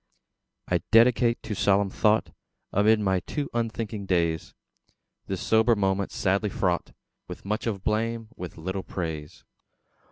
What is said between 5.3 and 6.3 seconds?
sober moment,